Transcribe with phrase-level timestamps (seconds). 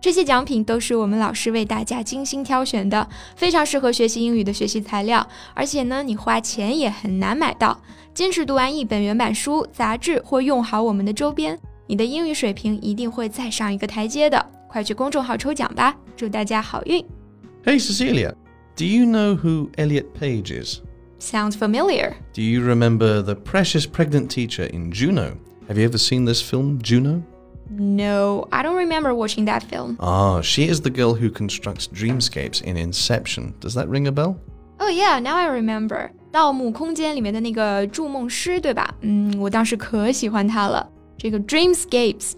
[0.00, 5.26] 这些奖品都是我们老师为大家精心挑选的，非常适合学习英语的学习材料。
[5.54, 7.80] 而且呢，你花钱也很难买到。
[8.14, 14.44] 坚持读完一本原版书、杂志或用好我们的周边，你的英语水平一定会再上一个台阶的。
[14.68, 15.96] 快去公众号抽奖吧！
[16.16, 17.04] 祝大家好运。
[17.64, 18.34] Hey, Cecilia,
[18.76, 20.80] do you know who Elliot Page is?
[21.18, 22.12] Sounds familiar.
[22.34, 25.38] Do you remember the precious pregnant teacher in Juno?
[25.68, 27.22] Have you ever seen this film, Juno?
[27.70, 29.96] No, I don't remember watching that film.
[30.00, 33.52] Ah, she is the girl who constructs dreamscapes in Inception.
[33.60, 34.36] Does that ring a bell?
[34.78, 36.10] Oh yeah, now I remember.
[36.30, 38.94] 盗梦空间里面的那个筑梦师，对吧？
[39.00, 40.88] 嗯，我当时可喜欢他了。
[41.16, 42.32] 这个 dreamscapes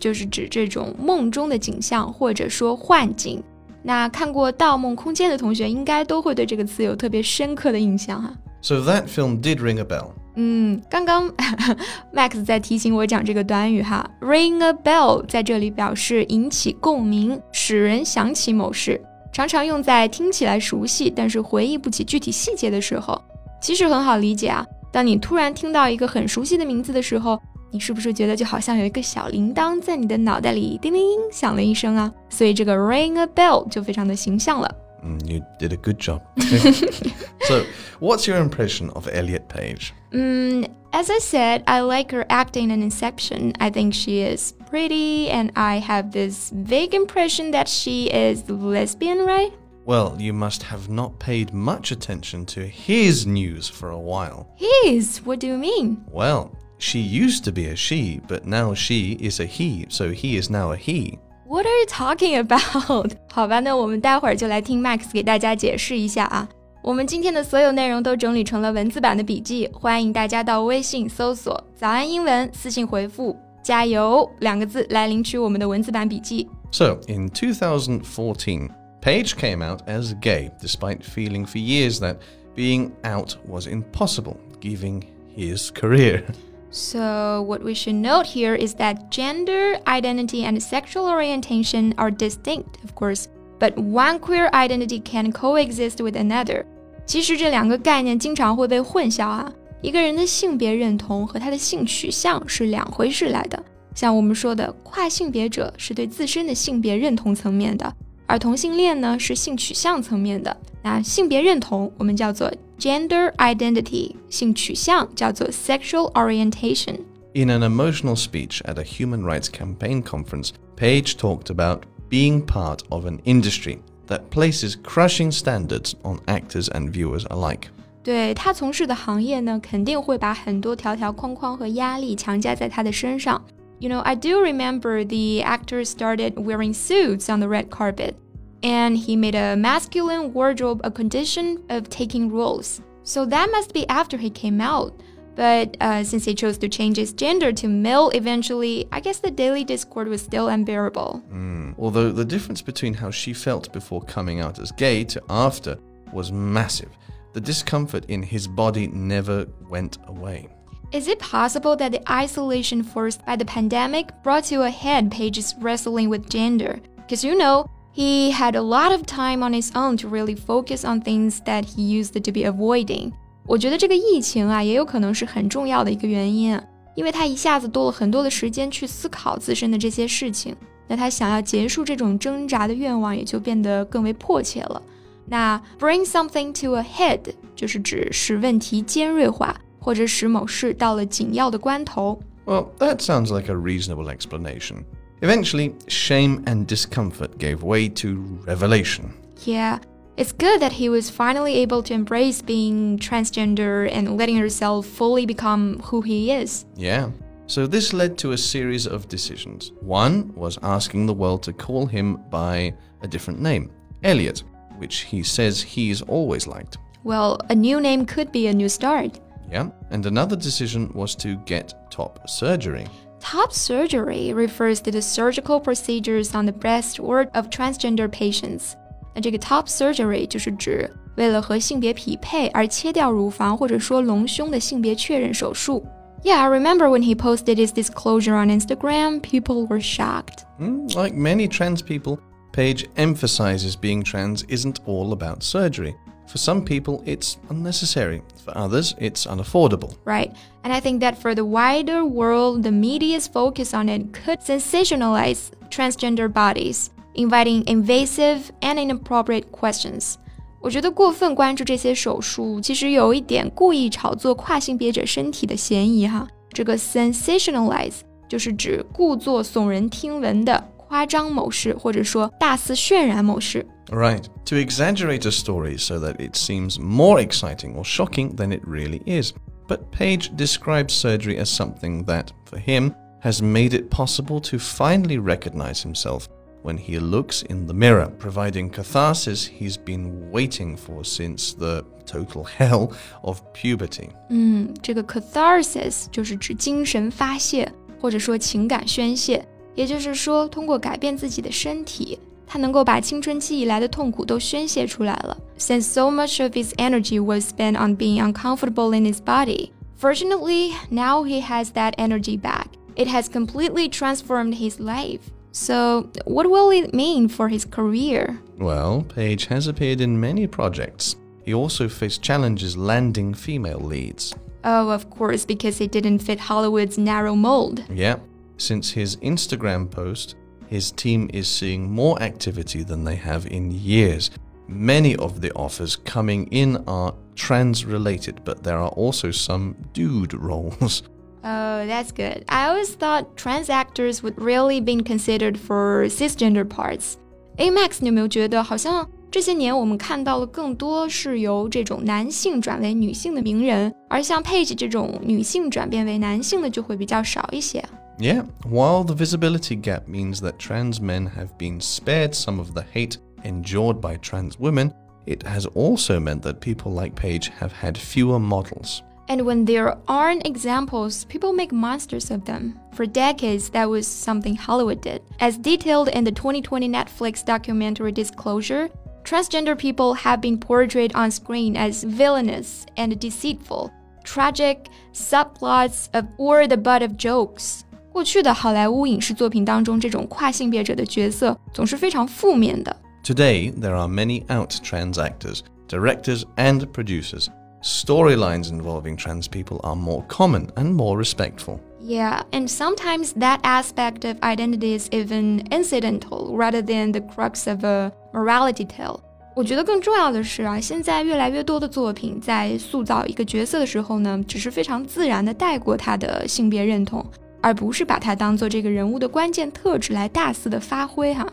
[8.81, 10.13] that film did ring a bell.
[10.43, 11.31] 嗯，刚刚
[12.15, 18.99] Max 在提醒我讲这个短语哈，ring a bell 在这里表示引起共鸣，使人想起某事，
[19.31, 23.21] 常常用在听起来熟悉但是回忆不起具体细节的时候。
[23.61, 27.39] 其实很好理解啊，当你突然听到一个很熟悉的名字的时候，
[27.71, 32.11] 你是不是觉得就好像有一个小铃铛在你的脑袋里叮铃响了一声啊？
[32.31, 34.75] 所以这个 ring a bell 就非常的形象了。
[35.05, 36.23] Mm, you did a good job.
[37.43, 37.67] so,
[37.99, 39.95] what's your impression of Elliot Page?
[40.13, 43.55] Mm, as I said, I like her acting in Inception.
[43.61, 49.19] I think she is pretty, and I have this vague impression that she is lesbian,
[49.19, 49.53] right?
[49.85, 54.53] Well, you must have not paid much attention to his news for a while.
[54.57, 55.23] His?
[55.25, 56.05] What do you mean?
[56.09, 60.37] Well, she used to be a she, but now she is a he, so he
[60.37, 61.19] is now a he.
[61.50, 63.12] What are you talking about？
[63.32, 66.50] 好吧，那我们待会儿就来听 Max 给大家解释一下啊。
[66.82, 76.48] 我们今天的所有内容都整理成了文字版的笔记，欢迎大家到微信搜索“早安英文”，私信回复“加油”两个字来领取我们的文字版笔记。
[76.72, 78.70] So, in 2014,
[79.02, 82.18] Page came out as gay despite feeling for years that
[82.56, 85.04] being out was impossible, given
[85.36, 86.24] his career.
[86.72, 92.84] So, what we should note here is that gender, identity, and sexual orientation are distinct,
[92.84, 93.28] of course,
[93.60, 96.66] but one queer identity can coexist with another.
[97.06, 99.54] 其实这两个概念经常会被混淆啊。
[99.82, 103.64] 一个人的性别认同和他的性取向是两回事来的。
[103.94, 107.94] 像我们说的，跨性别者是对自身的性别认同层面的，
[108.26, 110.58] 而同性恋呢是性取向层面的。
[110.82, 121.50] 那性别认同我们叫做 gender identity，性取向叫做 sexual orientation。In an emotional speech at a human rights campaign conference, Page talked
[121.50, 127.70] about being part of an industry that places crushing standards on actors and viewers alike.
[128.04, 133.44] 对他从事的行业呢，肯定会把很多条条框框和压力强加在他的身上。
[133.80, 138.14] You know, I do remember the actor started wearing suits on the red carpet
[138.63, 142.81] and he made a masculine wardrobe a condition of taking roles.
[143.03, 145.01] So that must be after he came out.
[145.37, 149.31] But uh, since he chose to change his gender to male eventually, I guess the
[149.31, 151.23] daily discord was still unbearable.
[151.33, 151.75] Mm.
[151.79, 155.79] Although the difference between how she felt before coming out as gay to after
[156.13, 156.91] was massive.
[157.33, 160.49] The discomfort in his body never went away.
[160.93, 165.55] Is it possible that the isolation forced by the pandemic brought to a head Page's
[165.61, 166.81] wrestling with gender?
[166.97, 170.84] Because you know, he had a lot of time on his own to really focus
[170.84, 173.12] on things that he used to be avoiding.
[173.48, 176.64] 我觉得这个疫情啊，也有可能是很重要的一个原因啊，
[176.96, 180.56] 因为他一下子多了很多的时间去思考自身的这些事情，
[180.88, 184.82] 那他想要结束这种挣扎的愿望也就变得更为迫切了。
[185.28, 187.20] 那 bring something to a head
[187.56, 192.20] 就是指使问题尖锐化，或者使某事到了紧要的关头。
[192.46, 194.84] Well, that sounds like a reasonable explanation.
[195.23, 199.15] Eventually, shame and discomfort gave way to revelation.
[199.45, 199.79] Yeah,
[200.17, 205.27] it's good that he was finally able to embrace being transgender and letting himself fully
[205.27, 206.67] become who he is.
[206.77, 207.11] Yeah.
[207.47, 209.73] So this led to a series of decisions.
[209.81, 213.73] One was asking the world to call him by a different name,
[214.05, 214.45] Elliot,
[214.79, 216.79] which he says he's always liked.
[217.03, 219.21] Well, a new name could be a new start.
[219.51, 219.71] Yeah.
[219.91, 222.87] And another decision was to get top surgery.
[223.20, 228.74] Top surgery refers to the surgical procedures on the breast or of transgender patients.
[229.14, 235.84] 那这个 top surgery 就是指 为了和性别匹配而切掉乳房或者说隆胸的性别确认手术。
[236.24, 240.46] Yeah, I remember when he posted his disclosure on Instagram, people were shocked.
[240.60, 242.20] Mm, like many trans people,
[242.56, 245.94] Page emphasizes being trans isn't all about surgery.
[246.30, 248.22] For some people, it's unnecessary.
[248.44, 249.92] For others, it's unaffordable.
[250.06, 250.32] Right.
[250.64, 255.52] And I think that for the wider world, the media's focus on it could sensationalize
[255.70, 260.16] transgender bodies, inviting invasive and inappropriate questions.
[260.60, 266.28] 我觉得过分关注这些手术，其实有一点故意炒作跨性别者身体的嫌疑哈。
[266.50, 273.66] 这个 sensationalize 就是指故作耸人听闻的 夸张某事，或者说大肆渲染某事。
[273.88, 279.02] Right, to exaggerate a story so that it seems more exciting or shocking than it really
[279.06, 279.32] is.
[279.68, 285.18] But Page describes surgery as something that, for him, has made it possible to finally
[285.18, 286.28] recognize himself
[286.62, 292.44] when he looks in the mirror, providing catharsis he's been waiting for since the total
[292.44, 292.92] hell
[293.24, 294.10] of puberty.
[294.30, 299.44] 嗯，这个 catharsis 就是指精神发泄或者说情感宣泄，
[299.76, 302.18] 也就是说通过改变自己的身体，
[302.48, 305.38] 他能够把青春期以来的痛苦都宣泄出来了。
[305.58, 311.24] Since so much of his energy was spent on being uncomfortable in his body, fortunately now
[311.24, 312.68] he has that energy back.
[312.96, 315.20] It has completely transformed his life.
[315.52, 318.40] So, what will it mean for his career?
[318.60, 321.16] Well, Page has appeared in many projects.
[321.46, 324.34] He also faced challenges landing female leads.
[324.64, 327.84] Oh, of course, because he didn't fit Hollywood's narrow mold.
[327.90, 328.18] Yeah.
[328.60, 330.36] Since his Instagram post,
[330.70, 334.32] his team is seeing more activity than they have in years.
[334.68, 340.34] Many of the offers coming in are trans related, but there are also some dude
[340.34, 341.04] roles.
[341.44, 342.44] Oh, that's good.
[342.48, 347.18] I always thought trans actors would really been considered for cisgender parts.
[347.58, 357.84] A Max，你有没有觉得好像这些年我们看到了更多是由这种男性转为女性的名人，而像 Page 这种女性转变为男性的就会比较少一些。
[358.21, 362.83] yeah, while the visibility gap means that trans men have been spared some of the
[362.83, 364.93] hate endured by trans women,
[365.25, 369.03] it has also meant that people like Page have had fewer models.
[369.29, 372.79] And when there aren't examples, people make monsters of them.
[372.93, 375.23] For decades, that was something Hollywood did.
[375.39, 378.91] As detailed in the 2020 Netflix documentary Disclosure,
[379.23, 383.91] transgender people have been portrayed on screen as villainous and deceitful,
[384.25, 387.85] tragic subplots of or the butt of jokes.
[388.12, 392.96] 过去的好莱坞影视作品当中，这种跨性别者的角色总是非常负面的。
[393.24, 397.48] Today, there are many out trans actors, directors, and producers
[397.84, 401.80] storylines involving trans people are more common and more respectful.
[402.02, 407.84] Yeah, and sometimes that aspect of identity is even incidental rather than the crux of
[407.84, 409.20] a morality tale.
[409.56, 417.26] 我觉得更重要的是啊，现在越来越多的作品在塑造一个角色的时候呢，只是非常自然的带过他的性别认同，
[417.62, 421.48] 而不是把它当做这个人物的关键特质来大肆的发挥哈。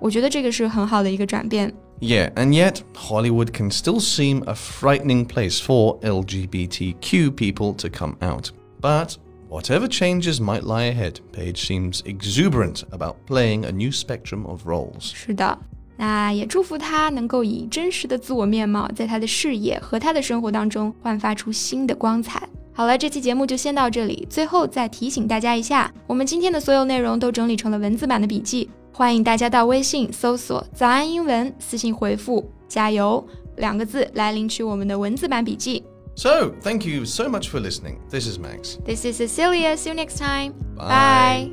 [0.00, 1.72] 我觉得这个是很好的一个转变。
[2.00, 8.52] yeah, and yet Hollywood can still seem a frightening place for LGBTQ people to come out.
[8.80, 9.16] But
[9.48, 15.12] whatever changes might lie ahead, Page seems exuberant about playing a new spectrum of roles.
[15.12, 15.58] 是的，
[15.96, 22.48] 那也祝福他能够以真实的自我面貌，在他的事业和他的生活当中焕发出新的光彩。
[22.72, 24.26] 好了，这期节目就先到这里。
[24.30, 28.70] 最后再提醒大家一下，我们今天的所有内容都整理成了文字版的笔记。
[28.92, 35.82] 欢迎大家到微信搜索“早安英文”，私信回复“加油”两个字来领取我们的文字版笔记。
[36.14, 37.98] So, thank you so much for listening.
[38.10, 38.76] This is Max.
[38.84, 39.76] This is Cecilia.
[39.76, 40.52] See you next time.
[40.76, 40.88] Bye.
[40.88, 41.50] Bye.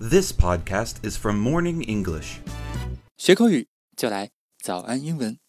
[0.00, 2.40] This podcast is from Morning English.
[3.23, 5.41] 学口语就来早安英文。